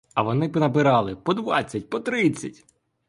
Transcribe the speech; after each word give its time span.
А 0.13 0.21
вони 0.21 0.49
понабирали 0.49 1.15
по 1.15 1.33
двадцять, 1.33 1.89
по 1.89 1.99
тридцять! 1.99 2.65